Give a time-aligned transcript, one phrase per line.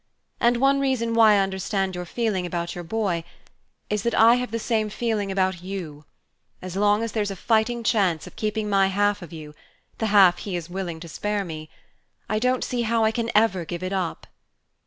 [0.39, 3.23] And one reason why I understand your feeling about your boy
[3.87, 6.05] is that I have the same feeling about you:
[6.59, 9.53] as long as there's a fighting chance of keeping my half of you
[9.99, 11.69] the half he is willing to spare me
[12.27, 14.25] I don't see how I can ever give it up."